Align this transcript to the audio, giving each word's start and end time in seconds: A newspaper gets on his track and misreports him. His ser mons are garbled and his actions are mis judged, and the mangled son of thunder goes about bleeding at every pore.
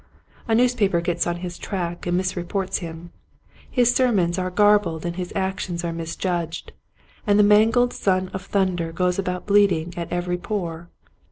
A 0.47 0.55
newspaper 0.55 0.99
gets 0.99 1.27
on 1.27 1.35
his 1.45 1.59
track 1.59 2.07
and 2.07 2.17
misreports 2.19 2.77
him. 2.79 3.11
His 3.69 3.93
ser 3.93 4.11
mons 4.11 4.39
are 4.39 4.49
garbled 4.49 5.05
and 5.05 5.15
his 5.15 5.31
actions 5.35 5.83
are 5.83 5.93
mis 5.93 6.15
judged, 6.15 6.71
and 7.27 7.37
the 7.37 7.43
mangled 7.43 7.93
son 7.93 8.29
of 8.29 8.43
thunder 8.43 8.91
goes 8.91 9.19
about 9.19 9.45
bleeding 9.45 9.93
at 9.95 10.11
every 10.11 10.39
pore. 10.39 10.89